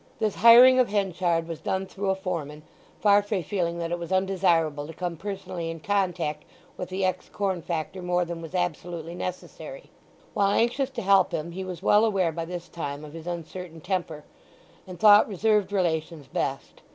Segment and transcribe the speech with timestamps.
[0.17, 2.63] This hiring of Henchard was done through a foreman,
[2.99, 6.43] Farfrae feeling that it was undesirable to come personally in contact
[6.75, 9.91] with the ex corn factor more than was absolutely necessary.
[10.33, 13.79] While anxious to help him he was well aware by this time of his uncertain
[13.79, 14.23] temper,
[14.87, 16.81] and thought reserved relations best.